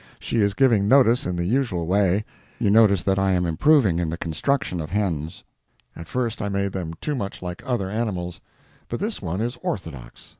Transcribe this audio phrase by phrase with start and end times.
[0.19, 2.25] She is giving notice in the usual way.
[2.57, 5.43] You notice I am improving in the construction of hens.
[5.95, 8.41] At first I made them too much like other animals,
[8.89, 10.29] but this one is orthodox.